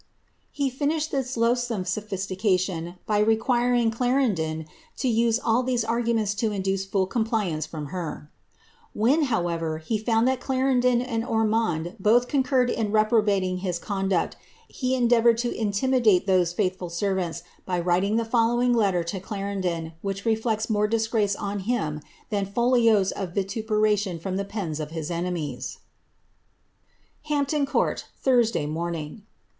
[0.01, 0.03] ^'
[0.51, 4.65] He liuished this loathsome sophistication by re quiring Clarendon
[4.97, 8.31] to use all tliese arguments to induce full compliance from her.
[8.95, 14.37] When, however, he found that Clarendon and Ormond both con curred in reprobating his conduct,
[14.67, 20.25] he endeavoured to intimidate those faithful servants, by writing the following letter to Clarendon, which
[20.25, 25.11] re flects more disgrace on him than folios of vituperation from the pens of his
[25.11, 25.77] enemies:—
[26.69, 29.21] *' Hampton Court, Thursday morning.